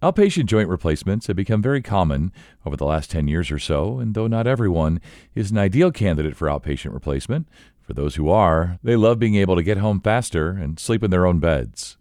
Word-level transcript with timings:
Outpatient 0.00 0.46
joint 0.46 0.68
replacements 0.68 1.26
have 1.26 1.34
become 1.34 1.60
very 1.60 1.82
common 1.82 2.32
over 2.64 2.76
the 2.76 2.84
last 2.84 3.10
10 3.10 3.26
years 3.26 3.50
or 3.50 3.58
so, 3.58 3.98
and 3.98 4.14
though 4.14 4.28
not 4.28 4.46
everyone 4.46 5.00
is 5.34 5.50
an 5.50 5.58
ideal 5.58 5.90
candidate 5.90 6.36
for 6.36 6.46
outpatient 6.46 6.94
replacement, 6.94 7.48
for 7.82 7.94
those 7.94 8.14
who 8.14 8.28
are, 8.30 8.78
they 8.84 8.94
love 8.94 9.18
being 9.18 9.34
able 9.34 9.56
to 9.56 9.62
get 9.62 9.78
home 9.78 10.00
faster 10.00 10.50
and 10.50 10.78
sleep 10.78 11.02
in 11.02 11.10
their 11.10 11.26
own 11.26 11.40
beds. 11.40 11.96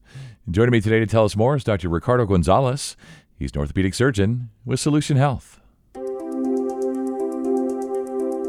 And 0.45 0.53
joining 0.53 0.73
me 0.73 0.81
today 0.81 0.99
to 0.99 1.07
tell 1.07 1.25
us 1.25 1.35
more 1.35 1.55
is 1.55 1.63
Dr. 1.63 1.89
Ricardo 1.89 2.27
Gonzales. 2.27 2.95
He's 3.39 3.51
an 3.53 3.61
orthopedic 3.61 3.95
surgeon 3.95 4.49
with 4.63 4.79
Solution 4.79 5.17
Health. 5.17 5.59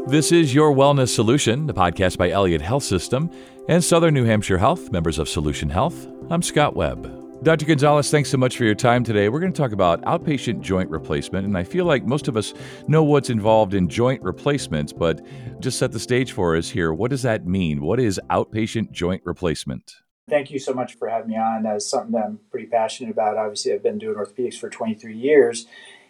This 0.09 0.31
is 0.31 0.53
Your 0.53 0.75
Wellness 0.75 1.09
Solution, 1.09 1.65
the 1.65 1.73
podcast 1.73 2.19
by 2.19 2.29
Elliot 2.29 2.61
Health 2.61 2.83
System 2.83 3.31
and 3.67 3.83
Southern 3.83 4.13
New 4.13 4.25
Hampshire 4.25 4.59
Health, 4.59 4.91
members 4.91 5.17
of 5.17 5.27
Solution 5.27 5.71
Health. 5.71 6.07
I'm 6.29 6.43
Scott 6.43 6.75
Webb. 6.75 7.18
Dr. 7.41 7.65
Gonzales, 7.65 8.11
thanks 8.11 8.29
so 8.29 8.37
much 8.37 8.57
for 8.57 8.65
your 8.65 8.75
time 8.75 9.01
today. 9.01 9.29
We're 9.29 9.39
going 9.39 9.53
to 9.53 9.57
talk 9.57 9.71
about 9.71 10.01
outpatient 10.01 10.59
joint 10.59 10.89
replacement, 10.89 11.45
and 11.45 11.57
I 11.57 11.63
feel 11.63 11.85
like 11.85 12.03
most 12.03 12.27
of 12.27 12.35
us 12.35 12.53
know 12.89 13.01
what's 13.01 13.29
involved 13.29 13.73
in 13.73 13.87
joint 13.87 14.21
replacements, 14.23 14.91
but 14.91 15.21
just 15.61 15.79
set 15.79 15.93
the 15.93 16.01
stage 16.01 16.33
for 16.33 16.57
us 16.57 16.69
here. 16.69 16.93
What 16.93 17.11
does 17.11 17.21
that 17.21 17.47
mean? 17.47 17.79
What 17.79 17.97
is 18.01 18.19
outpatient 18.29 18.91
joint 18.91 19.21
replacement? 19.23 19.95
Thank 20.29 20.51
you 20.51 20.59
so 20.59 20.73
much 20.73 20.95
for 20.95 21.07
having 21.07 21.29
me 21.29 21.37
on. 21.37 21.63
That's 21.63 21.89
something 21.89 22.11
that 22.11 22.25
I'm 22.25 22.39
pretty 22.51 22.67
passionate 22.67 23.11
about. 23.11 23.37
Obviously, 23.37 23.71
I've 23.71 23.83
been 23.83 23.99
doing 23.99 24.17
orthopedics 24.17 24.59
for 24.59 24.69
23 24.69 25.15
years. 25.15 25.65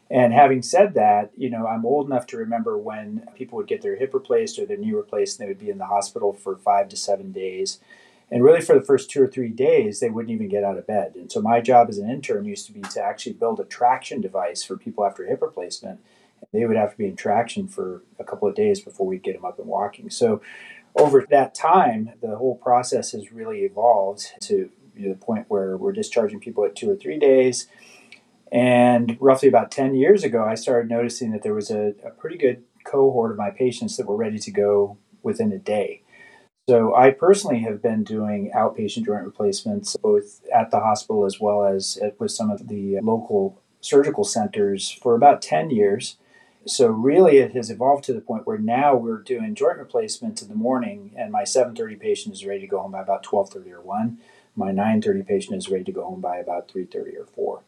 And 0.09 0.33
having 0.33 0.63
said 0.63 0.95
that, 0.95 1.29
you 1.37 1.51
know, 1.51 1.67
I'm 1.67 1.85
old 1.85 2.07
enough 2.07 2.25
to 2.27 2.37
remember 2.37 2.75
when 2.75 3.27
people 3.35 3.57
would 3.57 3.67
get 3.67 3.83
their 3.83 3.95
hip 3.95 4.15
replaced 4.15 4.57
or 4.57 4.65
their 4.65 4.77
knee 4.77 4.93
replaced 4.93 5.39
and 5.39 5.45
they 5.45 5.51
would 5.51 5.59
be 5.59 5.69
in 5.69 5.77
the 5.77 5.85
hospital 5.85 6.33
for 6.33 6.57
five 6.57 6.89
to 6.89 6.97
seven 6.97 7.31
days. 7.31 7.79
And 8.31 8.43
really, 8.43 8.61
for 8.61 8.75
the 8.75 8.85
first 8.85 9.09
two 9.09 9.23
or 9.23 9.27
three 9.27 9.49
days, 9.49 9.99
they 9.99 10.09
wouldn't 10.09 10.31
even 10.31 10.49
get 10.49 10.63
out 10.63 10.77
of 10.77 10.85
bed. 10.85 11.13
And 11.15 11.31
so, 11.31 11.41
my 11.41 11.61
job 11.61 11.89
as 11.89 11.97
an 11.97 12.09
intern 12.09 12.45
used 12.45 12.67
to 12.67 12.71
be 12.71 12.81
to 12.81 13.01
actually 13.01 13.33
build 13.33 13.59
a 13.59 13.65
traction 13.65 14.21
device 14.21 14.63
for 14.63 14.77
people 14.77 15.05
after 15.05 15.25
hip 15.25 15.41
replacement. 15.41 15.99
They 16.53 16.65
would 16.65 16.77
have 16.77 16.91
to 16.91 16.97
be 16.97 17.05
in 17.05 17.15
traction 17.15 17.67
for 17.67 18.03
a 18.19 18.23
couple 18.23 18.47
of 18.47 18.55
days 18.55 18.79
before 18.81 19.07
we'd 19.07 19.23
get 19.23 19.35
them 19.35 19.45
up 19.45 19.59
and 19.59 19.67
walking. 19.67 20.09
So, 20.09 20.41
over 20.95 21.25
that 21.29 21.55
time, 21.55 22.11
the 22.21 22.37
whole 22.37 22.55
process 22.55 23.11
has 23.13 23.31
really 23.31 23.59
evolved 23.59 24.27
to 24.41 24.69
the 24.95 25.15
point 25.15 25.45
where 25.47 25.77
we're 25.77 25.91
discharging 25.91 26.39
people 26.39 26.65
at 26.65 26.75
two 26.75 26.89
or 26.89 26.95
three 26.95 27.17
days. 27.17 27.67
And 28.51 29.17
roughly 29.19 29.47
about 29.47 29.71
10 29.71 29.95
years 29.95 30.23
ago, 30.23 30.43
I 30.43 30.55
started 30.55 30.89
noticing 30.89 31.31
that 31.31 31.43
there 31.43 31.53
was 31.53 31.69
a, 31.69 31.93
a 32.03 32.09
pretty 32.09 32.37
good 32.37 32.63
cohort 32.83 33.31
of 33.31 33.37
my 33.37 33.51
patients 33.51 33.97
that 33.97 34.07
were 34.07 34.15
ready 34.15 34.39
to 34.39 34.51
go 34.51 34.97
within 35.21 35.51
a 35.51 35.59
day. 35.59 36.01
So 36.69 36.93
I 36.93 37.09
personally 37.09 37.61
have 37.61 37.81
been 37.81 38.03
doing 38.03 38.51
outpatient 38.55 39.07
joint 39.07 39.25
replacements 39.25 39.97
both 39.97 40.41
at 40.53 40.69
the 40.69 40.79
hospital 40.79 41.25
as 41.25 41.39
well 41.39 41.65
as 41.65 41.97
uh, 41.99 42.11
with 42.19 42.29
some 42.29 42.51
of 42.51 42.67
the 42.67 42.99
local 43.01 43.59
surgical 43.81 44.23
centers 44.23 44.91
for 44.91 45.15
about 45.15 45.41
10 45.41 45.71
years. 45.71 46.17
So 46.67 46.89
really 46.89 47.37
it 47.37 47.53
has 47.53 47.71
evolved 47.71 48.03
to 48.03 48.13
the 48.13 48.21
point 48.21 48.45
where 48.45 48.59
now 48.59 48.95
we're 48.95 49.17
doing 49.17 49.55
joint 49.55 49.79
replacements 49.79 50.43
in 50.43 50.47
the 50.47 50.53
morning 50.53 51.15
and 51.17 51.31
my 51.31 51.41
7:30 51.41 51.99
patient 51.99 52.35
is 52.35 52.45
ready 52.45 52.61
to 52.61 52.67
go 52.67 52.81
home 52.81 52.91
by 52.91 53.01
about 53.01 53.23
12:30 53.23 53.71
or 53.71 53.81
1. 53.81 54.19
My 54.55 54.71
9:30 54.71 55.25
patient 55.25 55.57
is 55.57 55.71
ready 55.71 55.85
to 55.85 55.91
go 55.91 56.05
home 56.05 56.21
by 56.21 56.37
about 56.37 56.67
3:30 56.67 57.17
or 57.17 57.25
4. 57.25 57.63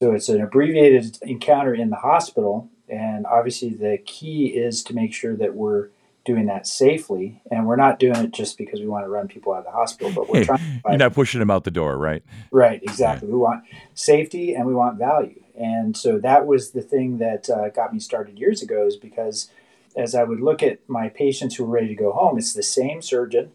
So 0.00 0.10
it's 0.10 0.28
an 0.28 0.40
abbreviated 0.40 1.18
encounter 1.22 1.72
in 1.72 1.90
the 1.90 2.02
hospital 2.02 2.68
and 2.88 3.26
obviously 3.26 3.68
the 3.68 3.98
key 3.98 4.46
is 4.46 4.82
to 4.82 4.92
make 4.92 5.14
sure 5.14 5.36
that 5.36 5.54
we're 5.54 5.90
doing 6.24 6.46
that 6.46 6.66
safely, 6.66 7.42
and 7.50 7.66
we're 7.66 7.76
not 7.76 7.98
doing 7.98 8.16
it 8.16 8.32
just 8.32 8.58
because 8.58 8.80
we 8.80 8.86
want 8.86 9.04
to 9.04 9.08
run 9.08 9.28
people 9.28 9.52
out 9.52 9.60
of 9.60 9.64
the 9.64 9.70
hospital, 9.70 10.12
but 10.14 10.28
we're 10.28 10.44
trying. 10.44 10.82
You're 10.88 10.98
not 10.98 11.14
pushing 11.14 11.40
them 11.40 11.50
out 11.50 11.64
the 11.64 11.70
door, 11.70 11.96
right? 11.96 12.22
Right, 12.50 12.82
exactly. 12.82 13.28
Yeah. 13.28 13.34
We 13.34 13.40
want 13.40 13.64
safety 13.94 14.54
and 14.54 14.66
we 14.66 14.74
want 14.74 14.98
value, 14.98 15.42
and 15.58 15.96
so 15.96 16.18
that 16.18 16.46
was 16.46 16.72
the 16.72 16.82
thing 16.82 17.18
that 17.18 17.48
uh, 17.48 17.70
got 17.70 17.92
me 17.92 18.00
started 18.00 18.38
years 18.38 18.62
ago. 18.62 18.86
Is 18.86 18.96
because 18.96 19.50
as 19.96 20.14
I 20.14 20.24
would 20.24 20.40
look 20.40 20.62
at 20.62 20.88
my 20.88 21.08
patients 21.08 21.56
who 21.56 21.64
were 21.64 21.74
ready 21.74 21.88
to 21.88 21.94
go 21.94 22.12
home, 22.12 22.38
it's 22.38 22.52
the 22.52 22.62
same 22.62 23.02
surgeon, 23.02 23.52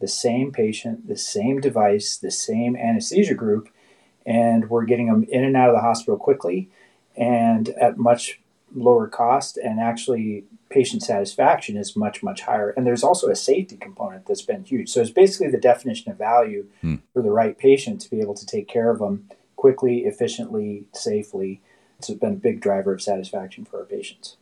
the 0.00 0.08
same 0.08 0.52
patient, 0.52 1.08
the 1.08 1.16
same 1.16 1.60
device, 1.60 2.16
the 2.16 2.30
same 2.30 2.76
anesthesia 2.76 3.34
group, 3.34 3.68
and 4.26 4.68
we're 4.68 4.84
getting 4.84 5.06
them 5.06 5.24
in 5.30 5.44
and 5.44 5.56
out 5.56 5.70
of 5.70 5.74
the 5.74 5.82
hospital 5.82 6.16
quickly 6.16 6.68
and 7.18 7.70
at 7.80 7.98
much 7.98 8.40
lower 8.74 9.08
cost 9.08 9.56
and 9.56 9.80
actually 9.80 10.44
patient 10.70 11.02
satisfaction 11.02 11.76
is 11.76 11.96
much 11.96 12.22
much 12.22 12.42
higher. 12.42 12.70
And 12.70 12.86
there's 12.86 13.04
also 13.04 13.28
a 13.28 13.36
safety 13.36 13.76
component 13.76 14.26
that's 14.26 14.42
been 14.42 14.64
huge. 14.64 14.88
So 14.90 15.00
it's 15.00 15.10
basically 15.10 15.50
the 15.50 15.58
definition 15.58 16.12
of 16.12 16.18
value 16.18 16.66
hmm. 16.80 16.96
for 17.12 17.22
the 17.22 17.30
right 17.30 17.56
patient 17.56 18.00
to 18.02 18.10
be 18.10 18.20
able 18.20 18.34
to 18.34 18.46
take 18.46 18.68
care 18.68 18.90
of 18.90 18.98
them 18.98 19.28
quickly 19.56 20.00
efficiently 20.00 20.86
safely. 20.92 21.60
It's 21.98 22.10
been 22.10 22.34
a 22.34 22.36
big 22.36 22.60
driver 22.60 22.92
of 22.92 23.02
satisfaction 23.02 23.64
for 23.64 23.80
our 23.80 23.84
patients 23.84 24.36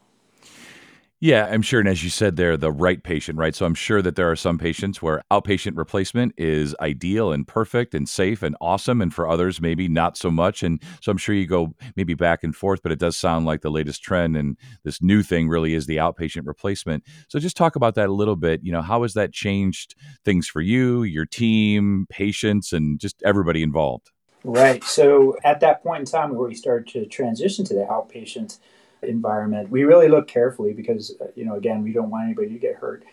yeah, 1.19 1.47
I'm 1.51 1.63
sure. 1.63 1.81
And 1.81 1.89
as 1.89 2.05
you 2.05 2.11
said 2.11 2.37
there, 2.37 2.59
the 2.59 2.71
right 2.71 3.03
patient, 3.03 3.39
right? 3.39 3.55
So 3.55 3.65
I'm 3.65 3.75
sure 3.75 4.03
that 4.03 4.17
there 4.17 4.31
are 4.31 4.37
some 4.37 4.59
patients 4.59 5.01
where 5.01 5.23
outpatient 5.31 5.77
replacement 5.77 6.35
is 6.37 6.77
ideal 6.79 7.33
and 7.33 7.49
perfect 7.49 7.95
and 7.95 8.07
safe 8.07 8.43
and 8.43 8.55
awesome. 8.61 9.01
And 9.01 9.15
for 9.15 9.27
others, 9.27 9.59
maybe 9.59 9.89
not 9.89 10.19
so 10.19 10.31
much. 10.31 10.63
And 10.63 10.83
so 11.01 11.11
I'm 11.11 11.17
sure 11.17 11.35
you 11.35 11.47
go 11.47 11.75
maybe 11.97 12.13
back 12.13 12.45
and 12.45 12.55
forth, 12.55 12.83
but 12.83 12.93
it 12.93 12.99
does 12.99 13.17
sound 13.17 13.47
like 13.47 13.63
the 13.63 13.71
latest 13.71 14.03
trend 14.03 14.37
and 14.37 14.59
this 14.85 15.01
new 15.01 15.23
thing 15.23 15.49
really 15.49 15.73
is 15.73 15.87
the 15.87 15.97
outpatient 15.97 16.47
replacement. 16.47 17.03
So 17.29 17.39
just 17.39 17.57
talk 17.57 17.77
about 17.77 17.95
that 17.95 18.11
a 18.11 18.15
little 18.15 18.37
bit. 18.37 18.61
You 18.63 18.73
know, 18.73 18.83
how 18.83 19.01
has 19.01 19.15
that 19.15 19.33
changed 19.33 19.95
things 20.23 20.47
for 20.47 20.61
you, 20.61 21.03
your 21.03 21.25
team, 21.25 22.07
patients, 22.11 22.75
and 22.75 23.01
just 23.01 23.23
everybody 23.23 23.63
involved? 23.63 24.11
Right. 24.45 24.85
So 24.85 25.37
at 25.45 25.61
that 25.61 25.83
point 25.83 26.01
in 26.01 26.07
time 26.07 26.35
where 26.35 26.47
we 26.47 26.55
started 26.55 26.89
to 26.93 27.07
transition 27.07 27.65
to 27.65 27.75
the 27.75 27.87
outpatient, 27.91 28.59
environment, 29.03 29.71
we 29.71 29.85
really 29.85 30.09
look 30.09 30.29
carefully 30.29 30.73
because, 30.73 31.15
uh, 31.21 31.27
you 31.35 31.45
know, 31.45 31.55
again, 31.55 31.83
we 31.83 31.93
don't 31.93 32.11
want 32.11 32.25
anybody 32.25 32.49
to 32.51 32.59
get 32.59 32.77
hurt. 32.77 33.05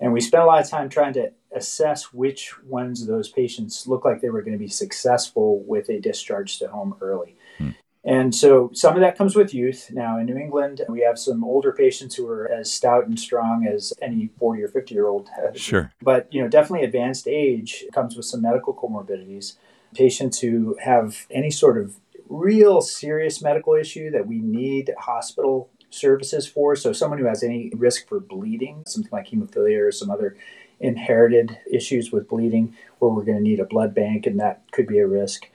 And 0.00 0.12
we 0.12 0.20
spent 0.20 0.42
a 0.42 0.46
lot 0.46 0.60
of 0.60 0.68
time 0.68 0.88
trying 0.88 1.12
to 1.14 1.30
assess 1.54 2.12
which 2.12 2.60
ones 2.64 3.02
of 3.02 3.08
those 3.08 3.28
patients 3.28 3.86
looked 3.86 4.04
like 4.04 4.20
they 4.20 4.30
were 4.30 4.42
going 4.42 4.52
to 4.52 4.58
be 4.58 4.68
successful 4.68 5.62
with 5.62 5.88
a 5.88 6.00
discharge 6.00 6.58
to 6.58 6.68
home 6.68 6.96
early. 7.00 7.36
Hmm. 7.58 7.70
And 8.04 8.34
so 8.34 8.70
some 8.74 8.94
of 8.94 9.00
that 9.00 9.16
comes 9.16 9.36
with 9.36 9.54
youth. 9.54 9.90
Now 9.92 10.18
in 10.18 10.26
New 10.26 10.36
England, 10.36 10.80
we 10.88 11.02
have 11.02 11.18
some 11.18 11.44
older 11.44 11.72
patients 11.72 12.16
who 12.16 12.26
are 12.26 12.50
as 12.50 12.72
stout 12.72 13.06
and 13.06 13.18
strong 13.18 13.64
as 13.66 13.92
any 14.02 14.30
40 14.38 14.62
or 14.62 14.68
50 14.68 14.92
year 14.92 15.06
old. 15.06 15.28
Sure. 15.54 15.92
But, 16.02 16.26
you 16.32 16.42
know, 16.42 16.48
definitely 16.48 16.84
advanced 16.84 17.28
age 17.28 17.84
comes 17.94 18.16
with 18.16 18.26
some 18.26 18.42
medical 18.42 18.74
comorbidities. 18.74 19.54
Patients 19.94 20.40
who 20.40 20.76
have 20.82 21.26
any 21.30 21.50
sort 21.50 21.78
of 21.78 21.96
real 22.28 22.80
serious 22.80 23.42
medical 23.42 23.74
issue 23.74 24.10
that 24.10 24.26
we 24.26 24.38
need 24.38 24.92
hospital 24.98 25.70
services 25.90 26.46
for. 26.46 26.74
So, 26.76 26.92
someone 26.92 27.18
who 27.18 27.26
has 27.26 27.42
any 27.42 27.70
risk 27.74 28.08
for 28.08 28.20
bleeding, 28.20 28.84
something 28.86 29.10
like 29.12 29.28
hemophilia 29.28 29.88
or 29.88 29.92
some 29.92 30.10
other 30.10 30.36
inherited 30.80 31.58
issues 31.70 32.10
with 32.10 32.28
bleeding, 32.28 32.74
where 32.98 33.10
we're 33.10 33.24
going 33.24 33.38
to 33.38 33.42
need 33.42 33.60
a 33.60 33.64
blood 33.64 33.94
bank, 33.94 34.26
and 34.26 34.40
that 34.40 34.62
could 34.72 34.86
be 34.86 34.98
a 34.98 35.06
risk. 35.06 35.48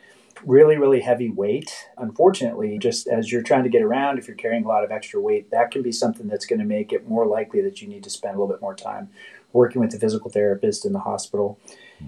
Really, 0.45 0.77
really 0.77 1.01
heavy 1.01 1.29
weight. 1.29 1.73
Unfortunately, 1.97 2.77
just 2.77 3.07
as 3.07 3.31
you're 3.31 3.41
trying 3.41 3.63
to 3.63 3.69
get 3.69 3.81
around, 3.81 4.19
if 4.19 4.27
you're 4.27 4.37
carrying 4.37 4.63
a 4.63 4.67
lot 4.67 4.83
of 4.83 4.91
extra 4.91 5.19
weight, 5.19 5.49
that 5.49 5.71
can 5.71 5.81
be 5.81 5.91
something 5.91 6.27
that's 6.27 6.45
going 6.45 6.59
to 6.59 6.65
make 6.65 6.93
it 6.93 7.07
more 7.07 7.25
likely 7.25 7.59
that 7.61 7.81
you 7.81 7.87
need 7.87 8.03
to 8.03 8.09
spend 8.11 8.35
a 8.35 8.39
little 8.39 8.53
bit 8.53 8.61
more 8.61 8.75
time 8.75 9.09
working 9.53 9.81
with 9.81 9.91
the 9.91 9.99
physical 9.99 10.29
therapist 10.29 10.85
in 10.85 10.93
the 10.93 10.99
hospital. 10.99 11.59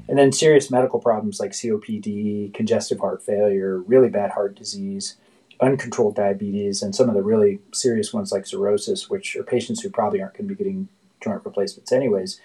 And 0.08 0.20
then 0.20 0.32
serious 0.32 0.70
medical 0.70 1.00
problems 1.00 1.40
like 1.40 1.52
COPD, 1.52 2.54
congestive 2.54 3.00
heart 3.00 3.24
failure, 3.24 3.80
really 3.80 4.10
bad 4.10 4.32
heart 4.32 4.56
disease, 4.56 5.16
uncontrolled 5.60 6.16
diabetes, 6.16 6.82
and 6.82 6.94
some 6.94 7.10
of 7.10 7.16
the 7.16 7.24
really 7.24 7.60
serious 7.74 8.14
ones 8.14 8.32
like 8.32 8.46
cirrhosis, 8.46 9.10
which 9.10 9.36
are 9.36 9.44
patients 9.44 9.82
who 9.82 9.90
probably 9.90 10.22
aren't 10.22 10.34
going 10.34 10.48
to 10.48 10.54
be 10.54 10.58
getting 10.58 10.90
joint 11.22 11.42
replacements 11.44 11.92
anyways. 11.92 12.40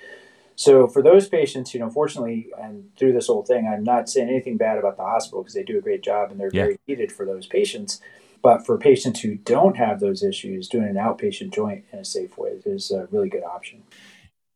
So 0.56 0.87
for 0.87 1.03
those 1.03 1.28
patients, 1.28 1.75
you 1.75 1.81
know, 1.81 1.91
fortunately, 1.91 2.49
and 2.59 2.88
through 2.97 3.12
this 3.12 3.26
whole 3.26 3.43
thing, 3.43 3.69
I'm 3.71 3.84
not 3.84 4.09
saying 4.09 4.28
anything 4.28 4.56
bad 4.56 4.78
about 4.78 4.97
the 4.97 5.03
hospital 5.03 5.43
because 5.43 5.55
they 5.55 5.65
do 5.65 5.78
a 5.78 5.82
great 5.82 6.03
job 6.03 6.31
and 6.31 6.38
they're 6.38 6.50
yeah. 6.53 6.65
very 6.65 6.78
needed 6.87 7.11
for 7.11 7.26
those 7.26 7.47
patients. 7.47 8.00
But 8.41 8.65
for 8.65 8.78
patients 8.78 9.20
who 9.20 9.37
don't 9.37 9.76
have 9.76 10.00
those 10.00 10.23
issues, 10.23 10.69
doing 10.69 10.88
an 10.88 10.96
outpatient 10.96 11.52
joint 11.52 11.85
in 11.93 11.99
a 11.99 12.05
safe 12.05 12.37
way 12.37 12.61
is 12.64 12.91
a 12.91 13.08
really 13.11 13.29
good 13.29 13.43
option. 13.43 13.82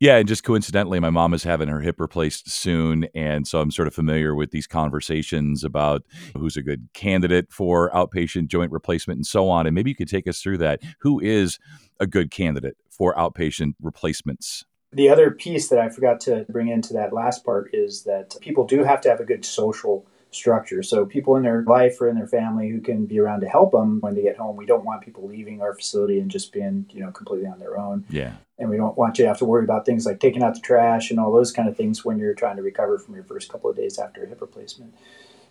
Yeah, 0.00 0.16
and 0.16 0.28
just 0.28 0.44
coincidentally, 0.44 1.00
my 1.00 1.10
mom 1.10 1.34
is 1.34 1.42
having 1.42 1.68
her 1.68 1.80
hip 1.80 1.98
replaced 1.98 2.48
soon. 2.48 3.08
And 3.16 3.48
so 3.48 3.60
I'm 3.60 3.72
sort 3.72 3.88
of 3.88 3.94
familiar 3.94 4.32
with 4.32 4.52
these 4.52 4.68
conversations 4.68 5.64
about 5.64 6.04
who's 6.36 6.56
a 6.56 6.62
good 6.62 6.88
candidate 6.94 7.50
for 7.50 7.90
outpatient 7.90 8.46
joint 8.46 8.70
replacement 8.70 9.18
and 9.18 9.26
so 9.26 9.48
on. 9.48 9.66
And 9.66 9.74
maybe 9.74 9.90
you 9.90 9.96
could 9.96 10.08
take 10.08 10.28
us 10.28 10.40
through 10.40 10.58
that. 10.58 10.80
Who 11.00 11.18
is 11.18 11.58
a 11.98 12.06
good 12.06 12.30
candidate 12.30 12.76
for 12.88 13.12
outpatient 13.16 13.74
replacements? 13.82 14.64
The 14.92 15.08
other 15.08 15.32
piece 15.32 15.68
that 15.68 15.80
I 15.80 15.88
forgot 15.88 16.20
to 16.22 16.46
bring 16.48 16.68
into 16.68 16.92
that 16.94 17.12
last 17.12 17.44
part 17.44 17.70
is 17.74 18.04
that 18.04 18.36
people 18.40 18.64
do 18.64 18.84
have 18.84 19.00
to 19.02 19.10
have 19.10 19.20
a 19.20 19.24
good 19.24 19.44
social 19.44 20.06
structure. 20.30 20.82
So 20.82 21.06
people 21.06 21.36
in 21.36 21.42
their 21.42 21.62
life 21.62 22.00
or 22.00 22.08
in 22.08 22.16
their 22.16 22.26
family 22.26 22.68
who 22.68 22.80
can 22.80 23.06
be 23.06 23.18
around 23.18 23.40
to 23.40 23.48
help 23.48 23.72
them 23.72 24.00
when 24.00 24.14
they 24.14 24.22
get 24.22 24.36
home. 24.36 24.56
We 24.56 24.66
don't 24.66 24.84
want 24.84 25.02
people 25.02 25.26
leaving 25.26 25.62
our 25.62 25.74
facility 25.74 26.20
and 26.20 26.30
just 26.30 26.52
being, 26.52 26.86
you 26.90 27.00
know, 27.00 27.10
completely 27.10 27.46
on 27.46 27.58
their 27.58 27.78
own. 27.78 28.04
Yeah. 28.10 28.34
And 28.58 28.68
we 28.68 28.76
don't 28.76 28.96
want 28.98 29.18
you 29.18 29.24
to 29.24 29.28
have 29.28 29.38
to 29.38 29.44
worry 29.44 29.64
about 29.64 29.86
things 29.86 30.04
like 30.04 30.20
taking 30.20 30.42
out 30.42 30.54
the 30.54 30.60
trash 30.60 31.10
and 31.10 31.18
all 31.18 31.32
those 31.32 31.52
kind 31.52 31.68
of 31.68 31.76
things 31.76 32.04
when 32.04 32.18
you're 32.18 32.34
trying 32.34 32.56
to 32.56 32.62
recover 32.62 32.98
from 32.98 33.14
your 33.14 33.24
first 33.24 33.48
couple 33.48 33.70
of 33.70 33.76
days 33.76 33.98
after 33.98 34.22
a 34.22 34.26
hip 34.26 34.40
replacement. 34.40 34.94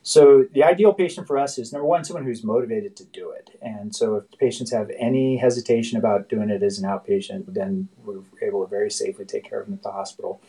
So 0.07 0.45
the 0.54 0.63
ideal 0.63 0.94
patient 0.94 1.27
for 1.27 1.38
us 1.38 1.57
is 1.57 1.74
number 1.74 1.86
one, 1.86 2.06
someone 2.06 2.24
who's 2.24 2.42
motivated 2.42 2.95
to 2.95 3.04
do 3.04 3.31
it. 3.31 3.50
And 3.62 3.94
so 3.94 4.15
if 4.15 4.39
patients 4.39 4.71
have 4.71 4.89
any 4.98 5.36
hesitation 5.36 5.98
about 5.98 6.30
doing 6.30 6.50
it 6.50 6.63
as 6.63 6.80
an 6.80 6.88
outpatient, 6.88 7.54
then 7.54 7.89
we're 8.06 8.21
able 8.42 8.63
to 8.63 8.69
very 8.69 8.89
safely 8.89 9.25
take 9.25 9.44
care 9.44 9.59
of 9.59 9.65
them 9.65 9.74
at 9.74 9.83
the 9.83 9.92
hospital. 9.92 10.39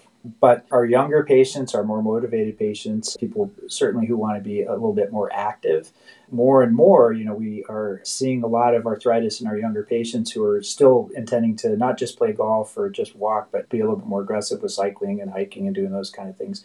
But 0.41 0.65
our 0.71 0.85
younger 0.85 1.25
patients, 1.25 1.75
our 1.75 1.83
more 1.83 2.05
motivated 2.05 2.57
patients, 2.57 3.17
people 3.17 3.51
certainly 3.67 4.07
who 4.07 4.17
want 4.17 4.37
to 4.37 4.49
be 4.49 4.63
a 4.63 4.71
little 4.71 4.93
bit 4.93 5.11
more 5.11 5.29
active, 5.33 5.91
more 6.31 6.63
and 6.63 6.73
more, 6.73 7.13
you 7.13 7.25
know, 7.25 7.35
we 7.35 7.65
are 7.69 8.01
seeing 8.05 8.45
a 8.45 8.47
lot 8.47 8.77
of 8.77 8.87
arthritis 8.87 9.41
in 9.41 9.49
our 9.49 9.59
younger 9.59 9.83
patients 9.83 10.31
who 10.31 10.45
are 10.45 10.63
still 10.63 11.11
intending 11.17 11.57
to 11.57 11.77
not 11.77 11.99
just 11.99 12.17
play 12.17 12.33
golf 12.33 12.79
or 12.79 12.91
just 12.91 13.17
walk, 13.17 13.49
but 13.51 13.69
be 13.71 13.81
a 13.81 13.83
little 13.83 13.99
bit 13.99 14.07
more 14.07 14.23
aggressive 14.23 14.63
with 14.63 14.71
cycling 14.71 15.21
and 15.21 15.33
hiking 15.33 15.67
and 15.67 15.75
doing 15.75 15.91
those 15.91 16.11
kind 16.11 16.29
of 16.29 16.37
things 16.37 16.65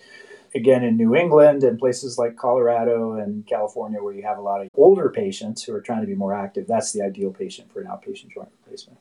again 0.55 0.83
in 0.83 0.97
New 0.97 1.15
England 1.15 1.63
and 1.63 1.79
places 1.79 2.17
like 2.17 2.35
Colorado 2.35 3.13
and 3.13 3.45
California 3.47 4.01
where 4.01 4.13
you 4.13 4.23
have 4.23 4.37
a 4.37 4.41
lot 4.41 4.61
of 4.61 4.69
older 4.75 5.09
patients 5.09 5.63
who 5.63 5.73
are 5.73 5.81
trying 5.81 6.01
to 6.01 6.07
be 6.07 6.15
more 6.15 6.33
active, 6.33 6.67
that's 6.67 6.91
the 6.91 7.01
ideal 7.01 7.31
patient 7.31 7.71
for 7.71 7.81
an 7.81 7.87
outpatient 7.87 8.31
joint 8.33 8.49
replacement. 8.61 8.99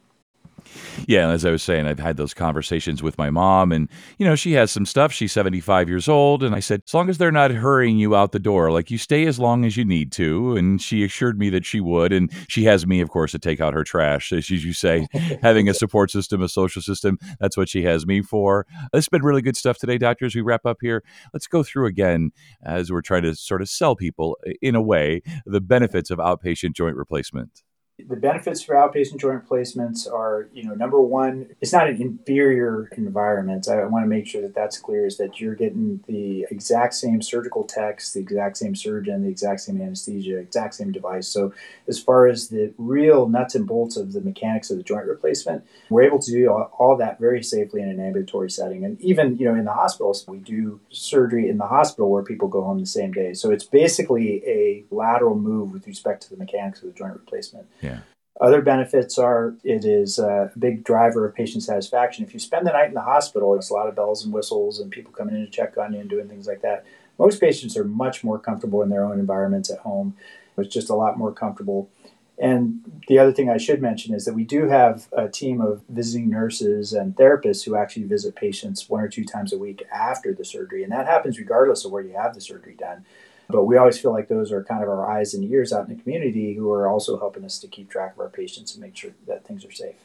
Yeah, 1.07 1.31
as 1.31 1.45
I 1.45 1.51
was 1.51 1.63
saying, 1.63 1.87
I've 1.87 1.99
had 1.99 2.17
those 2.17 2.35
conversations 2.35 3.03
with 3.03 3.19
my 3.19 3.31
mom, 3.31 3.73
and 3.73 3.89
you 4.19 4.27
know, 4.27 4.35
she 4.35 4.53
has 4.53 4.71
some 4.71 4.87
stuff. 4.87 5.13
She's 5.13 5.33
75 5.33 5.89
years 5.89 6.09
old, 6.09 6.43
and 6.43 6.55
I 6.55 6.61
said, 6.61 6.83
as 6.87 6.95
long 6.95 7.09
as 7.09 7.19
they're 7.19 7.33
not 7.33 7.51
hurrying 7.51 7.99
you 7.99 8.15
out 8.15 8.33
the 8.33 8.39
door, 8.39 8.71
like 8.71 8.91
you 8.91 8.99
stay 8.99 9.27
as 9.27 9.39
long 9.39 9.65
as 9.65 9.77
you 9.77 9.85
need 9.85 10.13
to. 10.13 10.57
And 10.57 10.81
she 10.81 11.05
assured 11.05 11.39
me 11.39 11.51
that 11.51 11.65
she 11.65 11.81
would, 11.81 12.13
and 12.13 12.31
she 12.49 12.65
has 12.65 12.87
me, 12.87 13.01
of 13.01 13.11
course, 13.11 13.33
to 13.33 13.39
take 13.39 13.61
out 13.61 13.75
her 13.75 13.85
trash. 13.85 14.33
As 14.33 14.51
you 14.51 14.73
say, 14.73 15.07
having 15.43 15.69
a 15.69 15.75
support 15.75 16.11
system, 16.11 16.43
a 16.43 16.49
social 16.49 16.83
system, 16.83 17.19
that's 17.41 17.57
what 17.57 17.69
she 17.69 17.83
has 17.85 18.07
me 18.07 18.23
for. 18.23 18.67
It's 18.93 19.09
been 19.09 19.23
really 19.23 19.43
good 19.43 19.57
stuff 19.57 19.79
today, 19.79 19.99
doctor. 19.99 20.27
As 20.27 20.35
we 20.35 20.41
wrap 20.41 20.67
up 20.67 20.79
here, 20.81 21.03
let's 21.33 21.47
go 21.47 21.63
through 21.63 21.87
again 21.87 22.31
as 22.63 22.91
we're 22.91 23.03
trying 23.03 23.23
to 23.23 23.35
sort 23.35 23.63
of 23.63 23.69
sell 23.69 23.97
people, 23.97 24.37
in 24.61 24.75
a 24.75 24.83
way, 24.83 25.23
the 25.47 25.61
benefits 25.61 26.11
of 26.11 26.19
outpatient 26.19 26.75
joint 26.75 26.97
replacement 26.97 27.63
the 27.99 28.17
benefits 28.17 28.63
for 28.63 28.75
outpatient 28.75 29.19
joint 29.19 29.35
replacements 29.35 30.07
are, 30.07 30.49
you 30.53 30.65
know, 30.65 30.75
number 30.75 31.01
one, 31.01 31.49
it's 31.61 31.73
not 31.73 31.89
an 31.89 32.01
inferior 32.01 32.89
environment. 32.97 33.69
I 33.69 33.85
want 33.85 34.05
to 34.05 34.09
make 34.09 34.27
sure 34.27 34.41
that 34.43 34.55
that's 34.55 34.79
clear 34.79 35.07
is 35.07 35.19
that 35.19 35.41
you're 35.41 35.55
getting 35.55 36.03
the 36.07 36.47
exact 36.51 36.95
same 36.95 37.21
surgical 37.21 37.65
techs, 37.65 38.13
the 38.13 38.21
exact 38.21 38.57
same 38.57 38.75
surgeon, 38.75 39.23
the 39.23 39.29
exact 39.29 39.61
same 39.61 39.81
anesthesia, 39.81 40.39
exact 40.39 40.75
same 40.75 40.91
device. 40.91 41.29
So, 41.29 41.53
as 41.87 41.99
far 41.99 42.27
as 42.27 42.49
the 42.49 42.73
real 42.79 43.29
nuts 43.29 43.55
and 43.55 43.67
bolts 43.67 43.97
of 43.97 44.13
the 44.13 44.21
mechanics 44.21 44.71
of 44.71 44.79
the 44.79 44.83
joint 44.83 45.07
replacement, 45.07 45.65
we're 45.91 46.03
able 46.03 46.19
to 46.21 46.31
do 46.31 46.51
all, 46.51 46.71
all 46.79 46.97
that 46.97 47.21
very 47.21 47.43
safely 47.43 47.83
in 47.83 47.89
an 47.89 48.01
ambulatory 48.01 48.51
setting. 48.51 48.85
And 48.85 49.01
even, 49.01 49.37
you 49.37 49.45
know, 49.45 49.55
in 49.55 49.65
the 49.65 49.73
hospitals, 49.73 50.27
we 50.27 50.39
do 50.39 50.81
surgery 50.91 51.49
in 51.49 51.59
the 51.59 51.67
hospital 51.67 52.11
where 52.11 52.23
people 52.23 52.49
go 52.49 52.63
home 52.63 52.81
the 52.81 52.87
same 52.87 53.13
day. 53.13 53.35
So, 53.35 53.51
it's 53.51 53.65
basically 53.65 54.43
a 54.47 54.85
lateral 54.91 55.37
move 55.37 55.73
with 55.73 55.87
respect 55.87 56.23
to 56.23 56.31
the 56.31 56.37
mechanics 56.37 56.81
of 56.83 56.89
the 56.89 56.95
joint 56.95 57.15
replacement. 57.15 57.67
Yeah. 57.83 57.92
Other 58.41 58.63
benefits 58.63 59.19
are 59.19 59.55
it 59.63 59.85
is 59.85 60.19
a 60.19 60.51
big 60.59 60.85
driver 60.85 61.27
of 61.27 61.35
patient 61.35 61.63
satisfaction. 61.63 62.25
If 62.25 62.33
you 62.33 62.41
spend 62.41 62.67
the 62.67 62.73
night 62.73 62.89
in 62.89 62.95
the 62.95 63.03
hospital, 63.03 63.55
it's 63.55 63.71
a 63.71 63.75
lot 63.75 63.89
of 63.89 63.95
bells 63.95 64.25
and 64.25 64.33
whistles 64.33 64.81
and 64.81 64.91
people 64.91 65.13
coming 65.13 65.35
in 65.35 65.45
to 65.45 65.51
check 65.51 65.77
on 65.77 65.93
you 65.93 66.01
and 66.01 66.11
doing 66.11 66.29
things 66.29 66.47
like 66.47 66.63
that. 66.63 66.85
Most 67.19 67.41
patients 67.41 67.77
are 67.77 67.85
much 67.85 68.25
more 68.25 68.39
comfortable 68.39 68.83
in 68.83 68.89
their 68.89 69.05
own 69.05 69.21
environments 69.21 69.71
at 69.71 69.81
home. 69.81 70.17
It's 70.57 70.73
just 70.73 70.91
a 70.91 70.95
lot 70.95 71.19
more 71.19 71.33
comfortable. 71.33 71.89
And 72.39 73.03
the 73.07 73.19
other 73.19 73.33
thing 73.33 73.51
I 73.51 73.59
should 73.59 73.83
mention 73.83 74.15
is 74.15 74.25
that 74.25 74.35
we 74.35 74.45
do 74.45 74.67
have 74.67 75.09
a 75.13 75.29
team 75.29 75.61
of 75.61 75.83
visiting 75.89 76.31
nurses 76.31 76.93
and 76.93 77.15
therapists 77.15 77.65
who 77.65 77.77
actually 77.77 78.05
visit 78.05 78.35
patients 78.35 78.89
one 78.89 79.03
or 79.03 79.09
two 79.09 79.25
times 79.25 79.53
a 79.53 79.59
week 79.59 79.85
after 79.93 80.33
the 80.33 80.45
surgery. 80.45 80.83
And 80.83 80.91
that 80.91 81.07
happens 81.07 81.39
regardless 81.39 81.85
of 81.85 81.93
where 81.93 82.03
you 82.03 82.15
have 82.15 82.35
the 82.35 82.41
surgery 82.41 82.75
done. 82.75 83.05
But 83.53 83.65
we 83.65 83.77
always 83.77 83.99
feel 83.99 84.13
like 84.13 84.29
those 84.29 84.51
are 84.51 84.65
kind 84.65 84.83
of 84.83 84.89
our 84.89 85.09
eyes 85.09 85.35
and 85.35 85.45
ears 85.45 85.73
out 85.73 85.89
in 85.89 85.95
the 85.95 86.03
community 86.03 86.55
who 86.55 86.71
are 86.73 86.89
also 86.89 87.19
helping 87.19 87.45
us 87.45 87.59
to 87.61 87.69
keep 87.69 87.91
track 87.91 88.15
of 88.15 88.21
our 88.21 88.29
patients 88.29 88.75
and 88.75 88.83
make 88.83 88.97
sure 88.97 89.13
that 89.27 89.47
things 89.47 89.65
are 89.65 89.71
safe. 89.71 89.97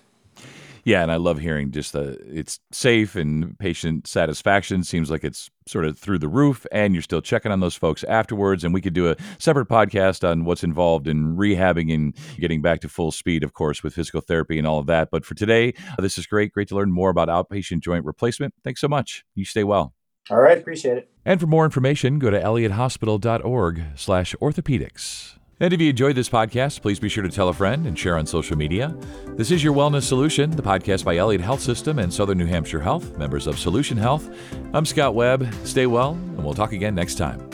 Yeah, 0.84 1.04
and 1.04 1.12
I 1.12 1.18
love 1.18 1.40
hearing 1.40 1.72
just 1.72 1.92
the 1.92 2.18
it's 2.26 2.62
safe 2.72 3.18
and 3.18 3.60
patient 3.60 4.08
satisfaction 4.08 4.86
seems 4.86 5.12
like 5.12 5.26
it's 5.26 5.50
sort 5.68 5.84
of 5.84 6.00
through 6.00 6.20
the 6.20 6.30
roof 6.30 6.66
and 6.72 6.94
you're 6.94 7.02
still 7.02 7.20
checking 7.22 7.52
on 7.52 7.60
those 7.60 7.76
folks 7.76 8.06
afterwards 8.06 8.64
and 8.64 8.74
we 8.74 8.80
could 8.80 8.94
do 8.94 9.10
a 9.10 9.18
separate 9.38 9.68
podcast 9.68 10.26
on 10.26 10.46
what's 10.46 10.64
involved 10.64 11.10
in 11.10 11.36
rehabbing 11.36 11.94
and 11.94 12.16
getting 12.40 12.62
back 12.62 12.80
to 12.80 12.88
full 12.88 13.12
speed 13.12 13.44
of 13.44 13.52
course 13.52 13.84
with 13.84 13.96
physical 13.96 14.22
therapy 14.22 14.58
and 14.58 14.66
all 14.66 14.80
of 14.80 14.86
that. 14.86 15.10
But 15.12 15.26
for 15.26 15.36
today, 15.36 15.74
this 16.00 16.18
is 16.18 16.26
great. 16.26 16.54
Great 16.54 16.70
to 16.70 16.76
learn 16.76 16.94
more 16.94 17.10
about 17.10 17.28
outpatient 17.28 17.82
joint 17.82 18.06
replacement. 18.06 18.54
Thanks 18.64 18.80
so 18.80 18.88
much. 18.88 19.26
You 19.36 19.44
stay 19.44 19.66
well. 19.66 19.97
All 20.30 20.40
right, 20.40 20.58
appreciate 20.58 20.98
it. 20.98 21.10
And 21.26 21.40
for 21.40 21.48
more 21.48 21.66
information, 21.66 22.20
go 22.20 22.30
to 22.30 22.40
elliothospital.org 22.40 23.84
slash 23.96 24.36
orthopedics. 24.36 25.34
And 25.60 25.74
if 25.74 25.82
you 25.82 25.90
enjoyed 25.90 26.16
this 26.16 26.30
podcast, 26.30 26.82
please 26.82 27.00
be 27.00 27.10
sure 27.10 27.24
to 27.24 27.30
tell 27.30 27.50
a 27.50 27.54
friend 27.54 27.88
and 27.88 27.98
share 27.98 28.16
on 28.18 28.28
social 28.28 28.56
media. 28.56 28.96
This 29.30 29.50
is 29.50 29.64
Your 29.64 29.74
Wellness 29.74 30.04
Solution, 30.04 30.52
the 30.52 30.62
podcast 30.62 31.04
by 31.04 31.18
Elliot 31.18 31.42
Health 31.42 31.62
System 31.62 31.98
and 31.98 32.14
Southern 32.14 32.38
New 32.38 32.46
Hampshire 32.46 32.82
Health, 32.82 33.18
members 33.18 33.48
of 33.48 33.58
Solution 33.58 33.98
Health. 33.98 34.30
I'm 34.74 34.86
Scott 34.86 35.16
Webb. 35.16 35.52
Stay 35.64 35.88
well, 35.88 36.12
and 36.12 36.44
we'll 36.44 36.54
talk 36.54 36.74
again 36.74 36.94
next 36.94 37.16
time. 37.16 37.47